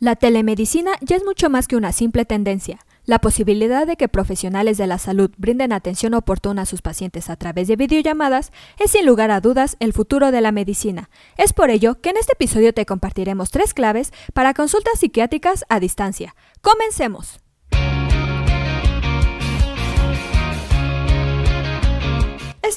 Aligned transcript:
La 0.00 0.14
telemedicina 0.14 0.92
ya 1.00 1.16
es 1.16 1.24
mucho 1.24 1.50
más 1.50 1.66
que 1.66 1.74
una 1.74 1.90
simple 1.90 2.24
tendencia. 2.24 2.78
La 3.04 3.18
posibilidad 3.18 3.84
de 3.84 3.96
que 3.96 4.06
profesionales 4.06 4.78
de 4.78 4.86
la 4.86 4.98
salud 4.98 5.30
brinden 5.38 5.72
atención 5.72 6.14
oportuna 6.14 6.62
a 6.62 6.66
sus 6.66 6.82
pacientes 6.82 7.30
a 7.30 7.36
través 7.36 7.66
de 7.66 7.74
videollamadas 7.74 8.52
es 8.78 8.92
sin 8.92 9.06
lugar 9.06 9.32
a 9.32 9.40
dudas 9.40 9.76
el 9.80 9.92
futuro 9.92 10.30
de 10.30 10.40
la 10.40 10.52
medicina. 10.52 11.10
Es 11.36 11.52
por 11.52 11.70
ello 11.70 12.00
que 12.00 12.10
en 12.10 12.16
este 12.16 12.34
episodio 12.34 12.72
te 12.72 12.86
compartiremos 12.86 13.50
tres 13.50 13.74
claves 13.74 14.12
para 14.34 14.54
consultas 14.54 15.00
psiquiátricas 15.00 15.64
a 15.68 15.80
distancia. 15.80 16.36
Comencemos. 16.60 17.40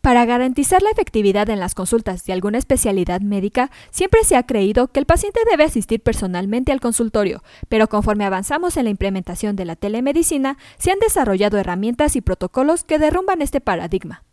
Para 0.00 0.24
garantizar 0.24 0.82
la 0.82 0.90
efectividad 0.90 1.50
en 1.50 1.60
las 1.60 1.74
consultas 1.74 2.24
de 2.24 2.32
alguna 2.32 2.56
especialidad 2.56 3.20
médica, 3.20 3.70
siempre 3.90 4.24
se 4.24 4.36
ha 4.36 4.44
creído 4.46 4.88
que 4.88 4.98
el 4.98 5.04
paciente 5.04 5.40
debe 5.50 5.64
asistir 5.64 6.00
personalmente 6.00 6.72
al 6.72 6.80
consultorio, 6.80 7.42
pero 7.68 7.88
conforme 7.88 8.24
avanzamos 8.24 8.78
en 8.78 8.84
la 8.84 8.90
implementación 8.90 9.56
de 9.56 9.66
la 9.66 9.76
telemedicina, 9.76 10.56
se 10.78 10.90
han 10.90 11.00
desarrollado 11.00 11.58
herramientas 11.58 12.16
y 12.16 12.22
protocolos 12.22 12.82
que 12.82 12.98
derrumban 12.98 13.42
este 13.42 13.60
paradigma. 13.60 14.24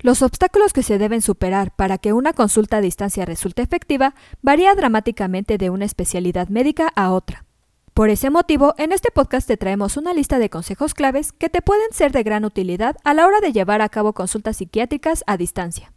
Los 0.00 0.20
obstáculos 0.20 0.74
que 0.74 0.82
se 0.82 0.98
deben 0.98 1.22
superar 1.22 1.74
para 1.74 1.96
que 1.96 2.12
una 2.12 2.34
consulta 2.34 2.76
a 2.76 2.80
distancia 2.82 3.24
resulte 3.24 3.62
efectiva 3.62 4.14
varía 4.42 4.74
dramáticamente 4.74 5.56
de 5.56 5.70
una 5.70 5.86
especialidad 5.86 6.48
médica 6.48 6.92
a 6.94 7.10
otra. 7.10 7.47
Por 7.98 8.10
ese 8.10 8.30
motivo, 8.30 8.76
en 8.78 8.92
este 8.92 9.10
podcast 9.10 9.48
te 9.48 9.56
traemos 9.56 9.96
una 9.96 10.14
lista 10.14 10.38
de 10.38 10.50
consejos 10.50 10.94
claves 10.94 11.32
que 11.32 11.48
te 11.48 11.62
pueden 11.62 11.90
ser 11.90 12.12
de 12.12 12.22
gran 12.22 12.44
utilidad 12.44 12.94
a 13.02 13.12
la 13.12 13.26
hora 13.26 13.40
de 13.40 13.50
llevar 13.50 13.82
a 13.82 13.88
cabo 13.88 14.12
consultas 14.12 14.58
psiquiátricas 14.58 15.24
a 15.26 15.36
distancia. 15.36 15.92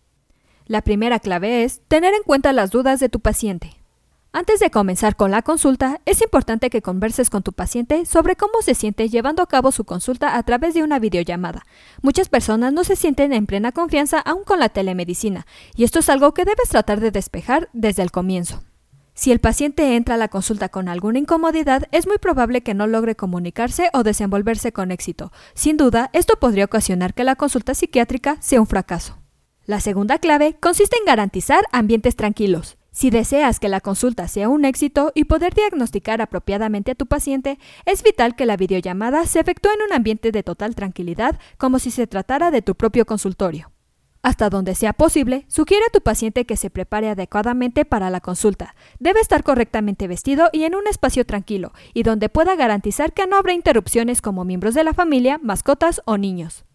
La 0.66 0.82
primera 0.82 1.20
clave 1.20 1.64
es 1.64 1.82
tener 1.88 2.16
en 2.16 2.24
cuenta 2.24 2.54
las 2.54 2.72
dudas 2.72 3.00
de 3.00 3.10
tu 3.10 3.20
paciente. 3.20 3.78
Antes 4.34 4.60
de 4.60 4.72
comenzar 4.72 5.16
con 5.16 5.30
la 5.30 5.44
consulta, 5.44 6.02
es 6.06 6.24
importante 6.24 6.72
que 6.72 6.82
converses 6.82 7.30
con 7.30 7.44
tu 7.44 7.54
paciente 7.54 8.08
sobre 8.08 8.36
cómo 8.36 8.64
se 8.64 8.74
siente 8.74 9.08
llevando 9.08 9.44
a 9.44 9.48
cabo 9.48 9.72
su 9.72 9.86
consulta 9.86 10.38
a 10.38 10.42
través 10.42 10.74
de 10.74 10.82
una 10.82 10.98
videollamada. 10.98 11.68
Muchas 12.02 12.30
personas 12.30 12.74
no 12.74 12.84
se 12.84 12.96
sienten 12.96 13.32
en 13.32 13.46
plena 13.46 13.74
confianza 13.74 14.20
aún 14.20 14.44
con 14.44 14.60
la 14.60 14.70
telemedicina, 14.70 15.46
y 15.76 15.84
esto 15.84 16.00
es 16.00 16.10
algo 16.10 16.34
que 16.34 16.46
debes 16.46 16.70
tratar 16.70 17.00
de 17.00 17.12
despejar 17.12 17.70
desde 17.74 18.02
el 18.02 18.10
comienzo. 18.10 18.64
Si 19.14 19.32
el 19.32 19.40
paciente 19.40 19.96
entra 19.96 20.16
a 20.16 20.18
la 20.18 20.30
consulta 20.30 20.70
con 20.70 20.88
alguna 20.88 21.20
incomodidad, 21.20 21.88
es 21.92 22.08
muy 22.08 22.18
probable 22.18 22.62
que 22.62 22.74
no 22.74 22.88
logre 22.88 23.16
comunicarse 23.16 23.90
o 23.94 24.04
desenvolverse 24.04 24.72
con 24.72 24.92
éxito. 24.92 25.32
Sin 25.54 25.78
duda, 25.78 26.10
esto 26.14 26.36
podría 26.40 26.66
ocasionar 26.66 27.14
que 27.14 27.24
la 27.24 27.36
consulta 27.36 27.76
psiquiátrica 27.76 28.38
sea 28.40 28.62
un 28.62 28.68
fracaso. 28.68 29.18
La 29.66 29.80
segunda 29.80 30.18
clave 30.18 30.58
consiste 30.60 30.98
en 30.98 31.06
garantizar 31.06 31.66
ambientes 31.72 32.16
tranquilos. 32.16 32.78
Si 32.94 33.10
deseas 33.10 33.60
que 33.60 33.70
la 33.70 33.80
consulta 33.80 34.28
sea 34.28 34.50
un 34.50 34.66
éxito 34.66 35.12
y 35.16 35.26
poder 35.26 35.54
diagnosticar 35.54 36.22
apropiadamente 36.22 36.92
a 36.92 36.96
tu 36.96 37.06
paciente, 37.06 37.58
es 37.86 38.04
vital 38.04 38.36
que 38.36 38.46
la 38.46 38.58
videollamada 38.58 39.26
se 39.28 39.40
efectúe 39.40 39.70
en 39.70 39.84
un 39.88 39.94
ambiente 39.94 40.32
de 40.32 40.44
total 40.44 40.76
tranquilidad, 40.76 41.40
como 41.58 41.80
si 41.80 41.92
se 41.92 42.08
tratara 42.08 42.52
de 42.52 42.62
tu 42.62 42.76
propio 42.76 43.06
consultorio. 43.06 43.71
Hasta 44.24 44.52
donde 44.52 44.76
sea 44.76 44.94
posible, 44.94 45.46
sugiere 45.48 45.84
a 45.86 45.92
tu 45.92 46.02
paciente 46.02 46.46
que 46.46 46.56
se 46.56 46.70
prepare 46.70 47.10
adecuadamente 47.10 47.86
para 47.86 48.12
la 48.12 48.22
consulta. 48.22 48.76
Debe 49.00 49.20
estar 49.20 49.44
correctamente 49.44 50.08
vestido 50.08 50.50
y 50.54 50.64
en 50.64 50.76
un 50.76 50.86
espacio 50.88 51.26
tranquilo, 51.26 51.74
y 51.94 52.04
donde 52.04 52.30
pueda 52.30 52.56
garantizar 52.56 53.14
que 53.14 53.26
no 53.26 53.36
habrá 53.36 53.54
interrupciones 53.54 54.22
como 54.22 54.46
miembros 54.46 54.76
de 54.76 54.84
la 54.84 54.94
familia, 54.94 55.40
mascotas 55.42 56.02
o 56.06 56.18
niños. 56.18 56.66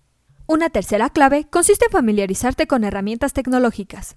Una 0.48 0.70
tercera 0.70 1.10
clave 1.10 1.46
consiste 1.48 1.86
en 1.86 1.92
familiarizarte 1.92 2.66
con 2.66 2.82
herramientas 2.82 3.32
tecnológicas. 3.32 4.16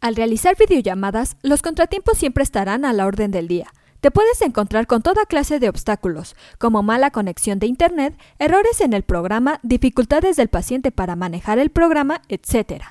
Al 0.00 0.16
realizar 0.16 0.56
videollamadas, 0.56 1.36
los 1.42 1.62
contratiempos 1.62 2.18
siempre 2.18 2.42
estarán 2.42 2.84
a 2.84 2.92
la 2.92 3.06
orden 3.06 3.30
del 3.30 3.48
día. 3.48 3.72
Te 4.00 4.10
puedes 4.10 4.42
encontrar 4.42 4.86
con 4.86 5.02
toda 5.02 5.26
clase 5.26 5.58
de 5.58 5.68
obstáculos, 5.68 6.36
como 6.58 6.82
mala 6.82 7.10
conexión 7.10 7.58
de 7.58 7.66
Internet, 7.66 8.18
errores 8.38 8.80
en 8.80 8.92
el 8.92 9.02
programa, 9.02 9.60
dificultades 9.62 10.36
del 10.36 10.48
paciente 10.48 10.92
para 10.92 11.16
manejar 11.16 11.58
el 11.58 11.70
programa, 11.70 12.22
etc. 12.28 12.82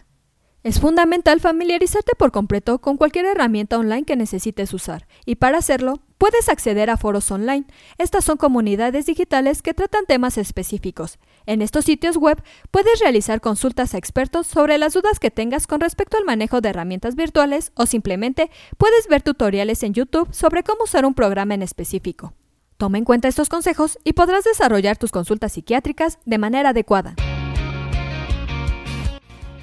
Es 0.63 0.79
fundamental 0.79 1.39
familiarizarte 1.39 2.13
por 2.17 2.31
completo 2.31 2.79
con 2.79 2.97
cualquier 2.97 3.25
herramienta 3.25 3.77
online 3.77 4.03
que 4.03 4.15
necesites 4.15 4.73
usar, 4.73 5.07
y 5.25 5.35
para 5.35 5.59
hacerlo, 5.59 5.99
puedes 6.17 6.49
acceder 6.49 6.89
a 6.89 6.97
foros 6.97 7.29
online. 7.31 7.65
Estas 7.97 8.25
son 8.25 8.37
comunidades 8.37 9.05
digitales 9.05 9.61
que 9.61 9.73
tratan 9.73 10.05
temas 10.05 10.37
específicos. 10.37 11.19
En 11.45 11.61
estos 11.61 11.85
sitios 11.85 12.17
web 12.17 12.41
puedes 12.71 12.99
realizar 12.99 13.41
consultas 13.41 13.93
a 13.93 13.97
expertos 13.97 14.47
sobre 14.47 14.77
las 14.77 14.93
dudas 14.93 15.19
que 15.19 15.31
tengas 15.31 15.67
con 15.67 15.81
respecto 15.81 16.17
al 16.17 16.25
manejo 16.25 16.61
de 16.61 16.69
herramientas 16.69 17.15
virtuales 17.15 17.71
o 17.75 17.85
simplemente 17.85 18.49
puedes 18.77 19.07
ver 19.07 19.21
tutoriales 19.21 19.83
en 19.83 19.93
YouTube 19.93 20.33
sobre 20.33 20.63
cómo 20.63 20.83
usar 20.83 21.05
un 21.05 21.13
programa 21.13 21.53
en 21.53 21.61
específico. 21.61 22.33
Toma 22.77 22.97
en 22.97 23.05
cuenta 23.05 23.27
estos 23.27 23.47
consejos 23.47 23.97
y 24.03 24.13
podrás 24.13 24.43
desarrollar 24.43 24.97
tus 24.97 25.11
consultas 25.11 25.53
psiquiátricas 25.53 26.19
de 26.25 26.37
manera 26.37 26.69
adecuada. 26.69 27.15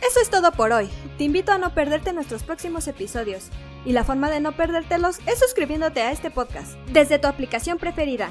Eso 0.06 0.20
es 0.20 0.30
todo 0.30 0.52
por 0.52 0.72
hoy. 0.72 0.88
Te 1.19 1.24
invito 1.24 1.52
a 1.52 1.58
no 1.58 1.74
perderte 1.74 2.12
nuestros 2.12 2.42
próximos 2.42 2.88
episodios. 2.88 3.50
Y 3.84 3.93
la 3.93 4.04
forma 4.04 4.31
de 4.31 4.41
no 4.41 4.53
perdértelos 4.53 5.20
es 5.26 5.38
suscribiéndote 5.38 6.03
a 6.03 6.12
este 6.12 6.31
podcast 6.31 6.75
desde 6.93 7.19
tu 7.19 7.26
aplicación 7.26 7.78
preferida. 7.78 8.31